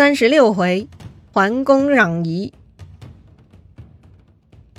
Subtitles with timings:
[0.00, 0.88] 三十六回，
[1.30, 2.54] 桓公攘夷。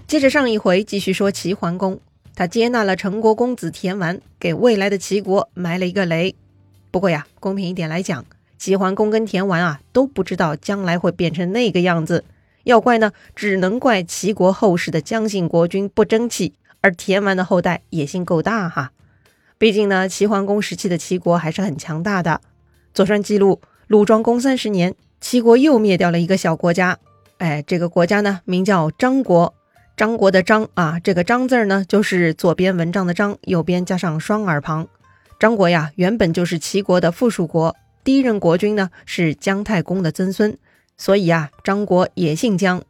[0.08, 2.00] 接着上一回继续说齐桓公，
[2.34, 6.34] 他接纳了陈国公子田完，给未来的齐国埋了一个雷。
[6.90, 8.26] 不过呀，公平一点来讲，
[8.58, 12.24] 齐桓公跟田完啊都不知道将来会变成那个样子。
[12.64, 18.92] 要怪呢，只能怪齐国后世的姜姓国君不争气，而田完的后代野心够大哈。
[19.60, 22.42] 毕竟呢，齐桓公时期的齐国还是很强大的。
[22.92, 26.98] 左传记录，鲁庄公三十年，齐国又灭掉了一个小国家。
[27.38, 29.54] 哎，这个国家呢，名叫张国。
[29.96, 34.88] 张国的张啊，这个张字呢，就是左边文章的张，右边加上双耳旁。
[35.40, 40.58] 张国呀，原本就是齐国的附属国，第一任国君呢是姜太公的曾孙，
[40.98, 42.82] 所以啊，张国也姓姜。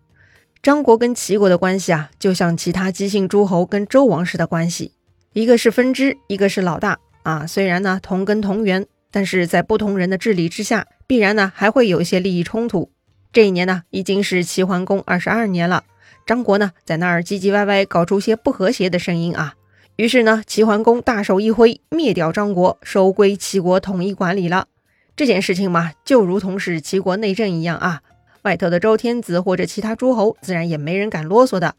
[0.64, 4.94] 张国跟齐国的关系啊，就像其他姬姓诸侯跟周王室的关系。
[5.34, 7.46] 一个是分支，一个是老大啊。
[7.48, 12.90] 虽然呢同根同源，但是在不同人的治理之下，必然呢还会有一些利益冲突。
[13.34, 15.84] 这一年呢已经是齐桓公二十二年了，
[16.26, 19.56] 张国呢在那儿唧唧歪歪，搞出些不和谐的声音啊。
[19.98, 24.68] 于是呢齐桓公大手一挥，灭掉张国，收归齐国统一管理了。
[25.16, 28.02] 这件事情嘛，就如同是齐国内政一样啊。
[28.44, 31.76] 外头的周天子或者其他诸侯，自然也没人敢啰嗦的。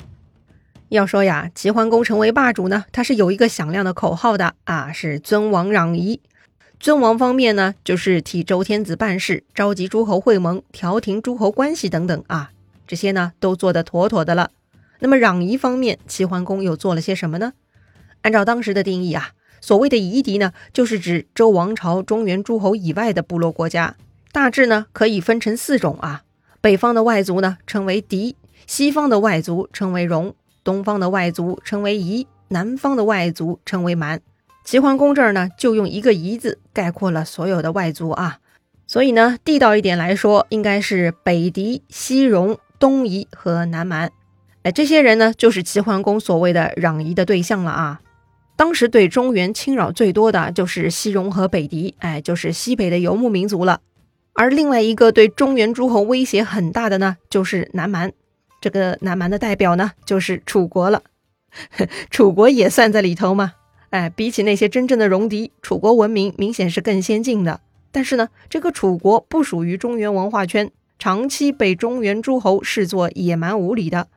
[0.91, 6.21] 要说呀，齐桓公成为霸主呢，他是有一个响亮的口号的啊，是尊王攘夷。
[6.83, 12.51] 尊王方面呢，就是替周天子办事，召集诸侯会盟，调停诸侯关系等等啊，
[12.89, 14.51] 这些呢都做得妥妥的了。
[14.99, 17.53] 那么攘夷方面，齐桓公又做了些什么呢？
[18.23, 19.31] 按照当时的定义啊，
[19.61, 23.95] 所谓的夷狄呢，就是指周王朝中原诸侯以外的部落国家，
[24.33, 26.25] 大致呢可以分成四种啊。
[26.61, 28.35] 北方的外族呢称为狄，
[28.67, 30.35] 西方的外族称为戎。
[30.65, 34.21] 东方的外族称为夷，南方的外族称为蛮。
[34.65, 38.39] 齐桓公这儿呢，就用一个“夷”字概括了所有的外族啊。
[38.87, 44.11] 所以呢，地道一点来说，应该是北狄、西戎、东夷和南蛮。
[44.63, 48.01] 哎，这些人呢，就是齐桓公所谓的攘夷的对象了啊。
[48.55, 53.81] 当时对中原侵扰最多的就是西戎和北狄，哎，就是西北的游牧民族了。
[54.35, 58.13] 而另外一个对中原诸侯威胁很大的呢，就是南蛮。
[58.61, 61.03] 这个南蛮的代表呢，就是楚国了。
[62.11, 63.55] 楚国也算在里头吗？
[63.93, 67.61] 哎，比起那些真正的戎狄，楚国文明明显是更先进的。
[67.91, 74.09] 但是呢，这个楚国不属于中原文化圈，长期被中原诸侯视作野蛮无理的。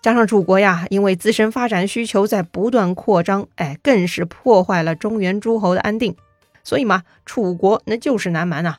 [0.00, 6.14] 加上楚国呀，因为自身发展需求在不断扩张，哎，更是破坏了中原诸侯的安定。
[6.62, 8.76] 所以嘛，楚国那就是南蛮呐。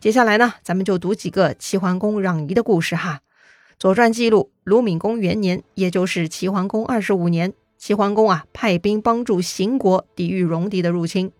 [0.00, 3.20] 接下来呢，咱们就读几个齐桓公攘夷的故事哈。
[3.78, 7.52] 《左传》记录，鲁闵公元年，也就是齐桓公二十五年，
[7.84, 11.30] 齐桓公啊派兵帮助邢国抵御戎狄的入侵。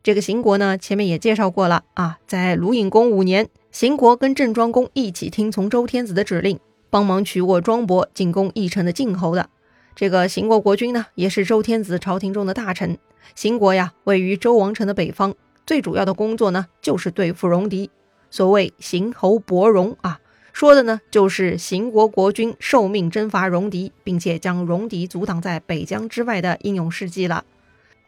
[0.00, 9.50] 这个邢国呢，前面也介绍过了啊，在鲁隐公五年，邢国跟郑庄公一起听从周天子的指令，帮忙取过庄伯，进攻义城的晋侯的。
[9.96, 12.96] 这个邢国国君呢，也是周天子朝廷中的大臣。
[13.34, 15.34] 邢国呀，位于周王城的北方，
[15.66, 17.90] 最主要的工作呢，就是对付戎狄。
[18.30, 20.20] 所谓邢侯伯戎啊。
[20.58, 27.44] 说的呢，就是邢国国君受命征伐戎狄，并且将戎狄阻挡在北疆之外的英勇事迹了。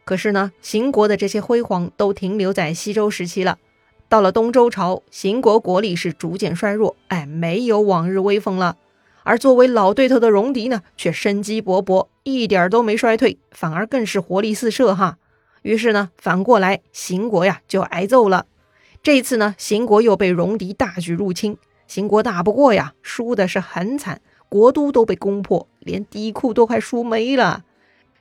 [0.03, 3.57] 可是呢，邢国的这些辉煌都停留在西周时期了。
[4.09, 8.75] 到了东周朝，邢国国力是逐渐衰弱，哎，没有往日威风了。
[9.23, 15.17] 而作为老对头的戎狄呢，却生机勃勃，一点都没衰退，反而更是活力四射哈。
[15.61, 18.45] 于是呢，反过来邢国呀就挨揍了。
[19.01, 21.57] 这一次呢，邢国又被戎狄大举入侵。
[21.91, 27.65] 秦国打不过呀，输的是很惨，国都都被攻破，连地库都快输没了。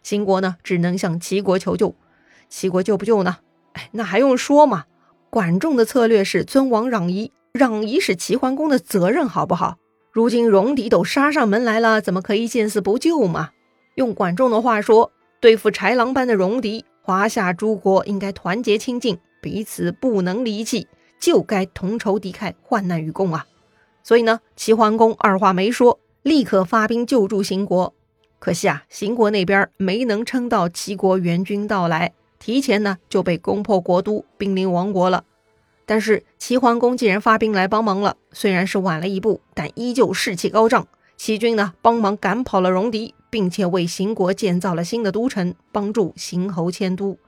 [0.03, 1.95] 秦国呢，只能向齐国求救。
[2.49, 3.37] 齐国救不救呢？
[3.75, 4.87] 哎，那还用说吗？
[5.31, 9.77] 管仲的策略是尊王攘夷，攘夷是齐桓公的责任，好不好？
[10.11, 13.51] 如今戎狄都杀上门来了，怎么可以见死不救嘛？
[13.95, 20.89] 用管仲的话说，对付豺狼般的戎狄，华夏诸国应该团结亲近，彼此不能离弃，
[21.21, 23.47] 就该同仇敌忾，患难与共啊！
[24.03, 27.95] 所以呢，齐桓公二话没说，立刻发兵救助秦国。
[28.39, 35.25] 可惜啊，秦国那边没能撑到齐国援军到来，提前呢就被攻破国都，濒临亡国了。
[35.85, 40.87] 但是齐桓公既然发兵来帮忙了，虽然是晚了一步，但依旧士气高涨。
[41.17, 47.19] 齐军呢帮忙赶跑了戎狄，并且为秦国建造了新的都城，帮助秦侯迁都。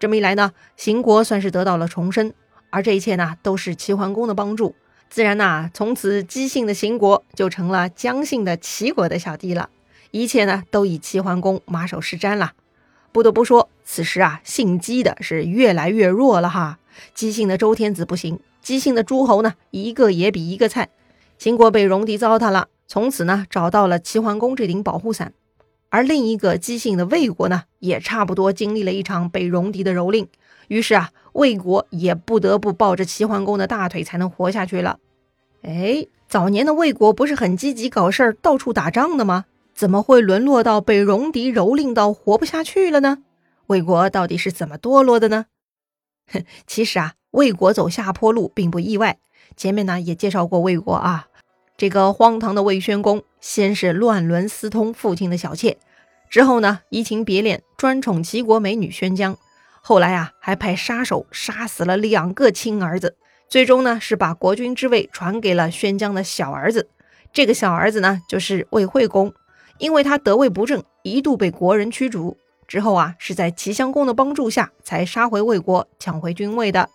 [0.00, 2.32] 这么一来呢，秦国算是得到了重生。
[2.70, 4.74] 而这一切呢，都是齐桓公的帮助。
[5.08, 9.70] 自然呐，从此姬姓的秦国就成了姜姓的齐国的小弟了。
[10.10, 12.52] 一切呢，都以齐桓公马首是瞻了。
[13.12, 16.78] 不得不说，此时啊，姓姬的是越来越弱了哈。
[17.14, 20.90] 姬姓的周天子不行，姬姓的诸侯呢，一个也比一个菜。
[21.38, 25.32] 秦国被戎狄糟蹋了，从此呢，找到了齐桓公这顶保护伞。
[25.88, 30.26] 而另一个姬姓的魏国呢，也差不多经历了一场被戎狄的蹂躏。
[30.68, 34.98] 于是啊，魏国也不得不抱着齐桓公的大腿才能活下去了。
[35.62, 39.44] 哎，早年的魏国不是很积极搞事儿、到处打仗的吗？
[39.74, 43.18] 怎么会沦落到被戎狄蹂躏到活不下去了呢？
[43.66, 45.46] 魏国到底是怎么堕落的呢？
[46.32, 49.18] 哼，其实啊，魏国走下坡路并不意外。
[49.56, 51.28] 前面呢也介绍过魏国啊，
[51.76, 55.76] 这个荒唐的魏宣公，先是乱伦私通父亲的小妾，
[56.30, 59.36] 之后呢移情别恋，专宠齐国美女宣姜，
[59.88, 63.14] 后来啊还派杀手杀死了两个亲儿子，
[63.48, 66.88] 最终呢是把国君之位传给了宣姜的小儿子。
[67.32, 69.32] 这个小儿子呢就是魏惠公。
[69.78, 72.36] 因为他得位不正，一度被国人驱逐。
[72.66, 76.88] 之后啊，是在齐襄公的帮助下，才杀回魏国，抢回君位的。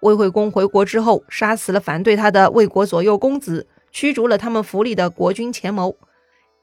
[0.00, 5.96] 魏惠公回国之后，杀死了反对他的魏国左右公子，驱逐了他们府里的国君钱谋。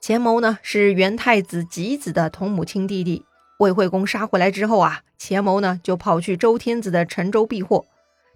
[0.01, 3.23] 钱谋呢，是元太子吉子的同母亲弟弟。
[3.61, 7.85] 魏惠公杀回来之后啊，钱谋呢就跑去周天子的陈州避祸。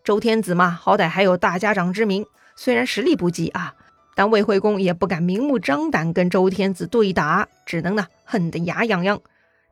[0.04, 3.74] 周天子嘛，好歹还有大家长之名，虽然实力不济啊。
[4.14, 9.20] 但魏惠公也不敢明目张胆跟周天子对打，只能呢恨得牙痒痒。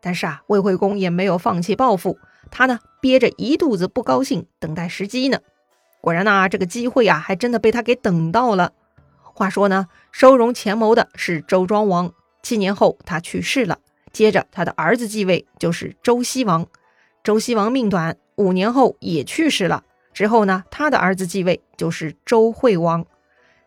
[0.02, 2.18] 但是啊，魏惠公也没有放弃报复，
[2.50, 5.38] 他呢憋着一肚子不高兴，等待时机呢。
[6.02, 8.72] 果然呢，这个机会啊，还真的被他给等到了。
[9.22, 12.12] 话说呢，收容钱谋的是周庄王，
[12.42, 13.78] 七年后他去世了，
[14.14, 16.68] 接着他的儿子继位，就是周西王。
[17.24, 19.84] 周西王命短，五年后也去世了。
[20.14, 23.06] 之后呢，他的儿子继位，就是周惠王。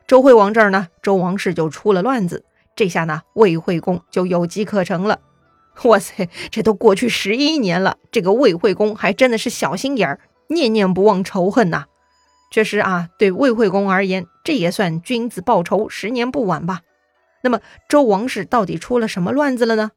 [0.07, 2.45] 周惠王这儿呢，周王室就出了乱子，
[2.77, 5.19] 这下呢，魏惠公就有机可乘了。
[5.85, 11.87] 哇塞，这都过去十一年了，这个魏惠公还真的是小心眼儿，念念不忘仇恨呐。
[12.53, 16.83] 确实啊，对魏惠公而言，这也算君子报仇，十年不晚吧。
[17.43, 19.91] 那么周王室到底出了什么乱子了呢？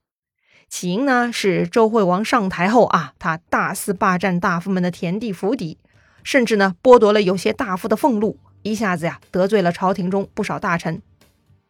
[0.69, 5.77] 起因呢是周惠王上台后啊，他大肆霸占大夫们的田地府邸，
[6.23, 8.37] 甚至呢剥夺了有些大夫的俸禄。
[8.61, 11.01] 一下子呀，得罪了朝廷中不少大臣。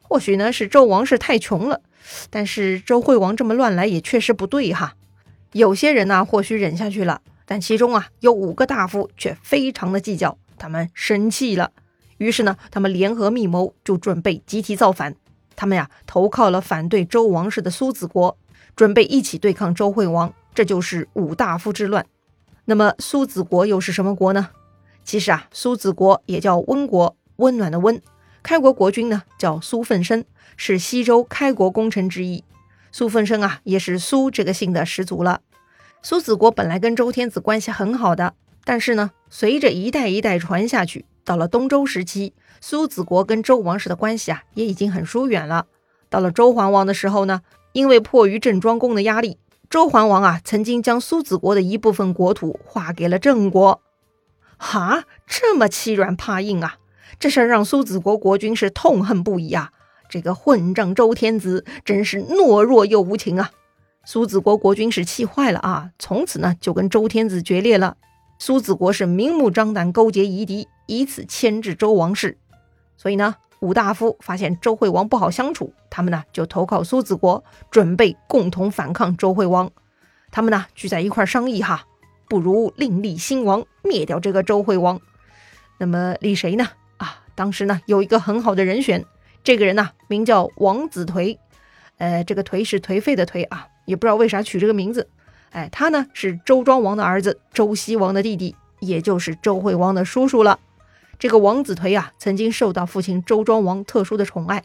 [0.02, 1.82] 或许呢是周王室太穷了，
[2.30, 4.96] 但是周惠王这么乱来也确实不对哈。
[5.54, 11.72] 有些人呢或许忍下去了，但其中啊有五个大夫却非常的计较，他们生气了。
[12.18, 15.16] 于是呢，他们联合密谋，就准备集体造反。
[15.56, 18.36] 他们呀投靠了反对周王室的苏子国，
[18.76, 20.34] 准备一起对抗周惠王。
[20.54, 22.06] 这就是五大夫之乱。
[22.66, 24.50] 那么苏子国又是什么国呢？
[25.04, 28.02] 其实啊，苏子国也叫温国，温暖的温。
[28.44, 30.26] 开国国君呢叫苏奋生，
[30.58, 32.44] 是西周开国功臣之一。
[32.92, 35.42] 苏奋生啊，也是苏这个姓的始祖了。
[36.02, 38.34] 苏子国本来跟周天子关系很好的，
[38.64, 45.68] 但是呢，随着一代一代传下去，到了东周时期，苏子国跟周王室的关系啊，也已经很疏远了。
[46.10, 47.42] 到了周桓王的时候呢，
[47.74, 49.38] 因为迫于郑庄公的压力，
[49.70, 53.82] 周桓王啊，曾经将苏子国的一部分国土划给了郑国。
[54.58, 56.78] 哈，这么欺软怕硬啊！
[57.20, 59.72] 这事儿让苏子国国君是痛恨不已啊！
[60.10, 63.52] 这个混账周天子真是懦弱又无情啊！
[64.04, 65.92] 苏子国国君是气坏了啊！
[66.00, 67.96] 从此呢，就跟周天子决裂了。
[68.40, 72.38] 苏子国是明目张胆勾结夷狄，以此牵制周王室。
[72.98, 79.70] 所以呢，五大夫发现周惠王不好相处，他们呢就投靠苏子国，准备共同反抗周惠王。
[80.32, 81.86] 他们呢聚在一块商议哈。
[82.30, 85.02] 不如另立新王，灭掉这个周惠王。
[85.80, 86.68] 那么立谁呢？
[86.98, 89.04] 啊，当时呢有一个很好的人选，
[89.44, 91.38] 这个人呢名叫王子颓。
[91.98, 95.10] 呃，这个颓是颓废的颓啊，也不知道为啥取这个名字。
[95.50, 100.60] 哎，他呢是周庄王的儿子，周西王的弟弟，也就是周惠王的叔叔了。
[101.20, 104.64] 这个王子颓啊，曾经受到父亲周庄王特殊的宠爱，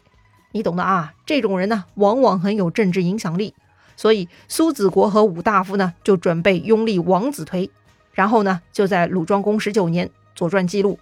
[0.53, 1.13] 你懂的啊。
[1.25, 3.53] 这种人呢，往往很有政治影响力。
[3.97, 7.69] 所以苏子国和武大夫呢，就准备拥立王子颓。
[8.13, 10.97] 然后呢，就在鲁庄公十九年，《左传》记录，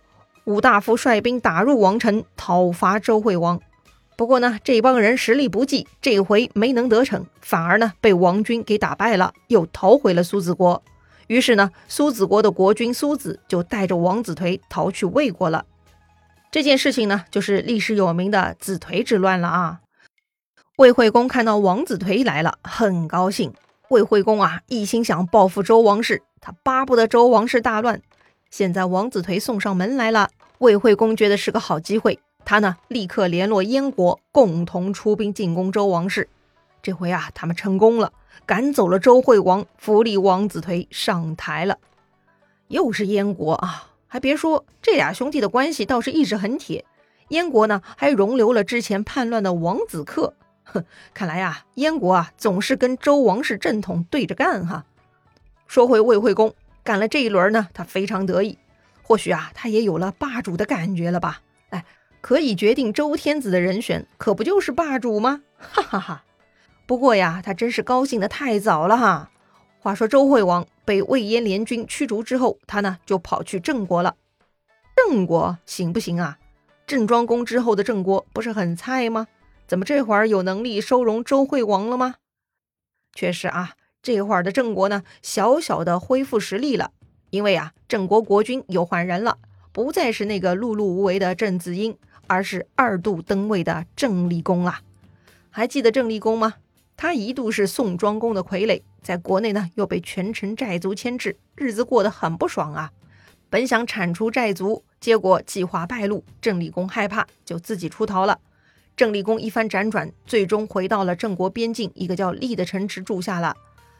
[0.46, 3.62] 武大夫率兵打入王城，讨伐周惠王。
[4.18, 10.82] 不过呢，这帮人实力不济，这回没能得逞，反而呢被王军给打败了，又逃回了苏子国。
[11.28, 15.66] 于是呢，苏子国的国君苏子就带着王子颓逃去魏国了。
[16.52, 19.80] 这件事情呢，就是历史有名的子颓之乱了啊。
[20.78, 23.54] 魏惠公看到王子颓来了，很高兴。
[23.90, 28.02] 魏惠公啊，一心想报复周王室，他巴不得周王室大乱。
[28.50, 36.28] 现在王子颓送上门来了，魏惠公觉得是个好机会，他呢立刻联络燕国，共同出兵进攻周王室。
[36.84, 38.12] 这回啊，他们成功了，
[38.46, 41.78] 赶走了周惠王，扶立王子颓上台了。
[42.68, 43.88] 又是燕国啊！
[44.06, 46.84] 还别说，这俩兄弟的关系倒是一直很铁。
[47.30, 50.34] 燕国呢，还容留了之前叛乱的王子克。
[50.66, 54.84] 哼，看来呀，燕国啊，总是跟周王室正统对着干哈。
[55.66, 58.58] 说回魏惠公，干了这一轮呢，他非常得意。
[59.04, 61.40] 或许啊，他也有了霸主的感觉了吧？
[61.70, 61.86] 哎，
[62.20, 65.42] 可以决定周天子的人选，可不就是霸主吗？
[65.58, 66.24] 哈哈哈。
[66.94, 69.32] 不过呀，他真是高兴的太早了哈。
[69.80, 74.16] 话说周惠王被魏燕联军驱逐之后，他呢就跑去郑国了。
[74.96, 76.38] 郑国行不行啊？
[76.86, 79.26] 郑庄公之后的郑国不是很菜吗？
[79.66, 82.18] 怎么这会儿有能力收容周惠王了吗？
[83.16, 83.72] 确实啊，
[84.04, 86.92] 这会儿的郑国呢，小小的恢复实力了。
[87.32, 89.40] 因为啊，郑国国君又换人了，
[89.72, 91.98] 不再是那个碌碌无为的郑子婴，
[92.28, 94.82] 而是二度登位的郑立公啊。
[95.50, 96.54] 还记得郑立公吗？
[96.96, 102.92] 他一度是宋庄公的傀儡，在国内呢又被全城寨族牵制，日子过得很不爽啊。
[103.50, 108.40] 本想铲除寨族，结果计划败露，郑立公害怕，就自己出逃了。
[108.96, 113.56] 郑立公一番辗转，最终回到了郑国边境一个叫利的城池住下了。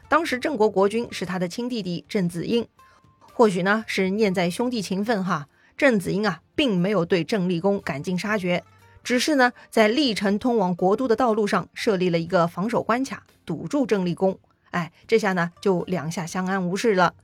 [0.08, 2.66] 当时郑国国君是他的亲弟弟郑子婴，
[3.32, 8.62] 或许呢是念在兄弟情分哈，郑子婴啊并没有对郑立公赶尽杀绝，
[9.04, 14.36] 只是呢在历城通往国都的道路上设立了一个防守关卡，堵住郑立公。
[14.70, 17.14] 哎，这下呢就两下相安无事了。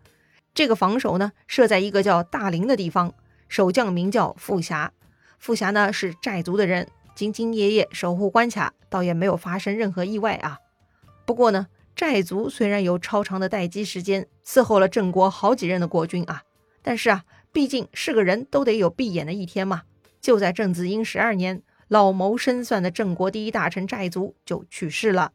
[0.54, 3.14] 这个防守呢设在一个叫大陵的地方，
[3.48, 4.92] 守将名叫傅霞。
[5.38, 6.86] 傅霞呢是寨族的人。
[7.16, 10.58] 兢兢业业守护关卡，倒也没有发生任何意外啊。
[11.26, 16.44] 不过呢，寨族虽然有超长的待机时间，伺候了郑国好几任的国君啊，
[16.82, 19.82] 但是啊，毕竟是个人都得有闭眼的一天嘛。
[20.22, 25.32] 就在郑子婴十二年，老谋深算的郑国第一大臣寨族就去世了，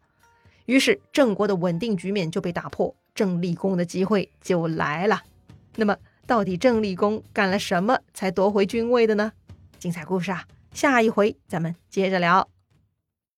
[0.68, 5.22] 于是郑国的稳定局面就被打破，郑立功的机会就来了。
[5.76, 9.34] 那么，到底郑立功干了什么才夺回君位的呢？
[9.78, 10.46] 精彩故事啊！
[10.72, 12.55] 下一回咱们接着聊。